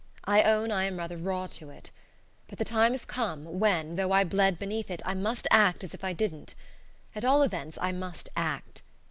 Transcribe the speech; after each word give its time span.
I 0.25 0.41
own 0.41 0.71
I 0.71 0.85
am 0.85 0.97
rather 0.97 1.15
raw 1.15 1.45
to 1.45 1.69
it. 1.69 1.91
But 2.47 2.57
the 2.57 2.65
time 2.65 2.93
has 2.93 3.05
come 3.05 3.59
when, 3.59 3.97
though 3.97 4.11
I 4.11 4.23
bled 4.23 4.57
beneath 4.57 4.89
it, 4.89 5.03
I 5.05 5.13
must 5.13 5.47
act 5.51 5.83
as 5.83 5.93
if 5.93 6.03
I 6.03 6.11
didn't. 6.11 6.55
At 7.13 7.23
all 7.23 7.43
events 7.43 7.77
I 7.79 7.91
must 7.91 8.27
ACT.... 8.35 8.81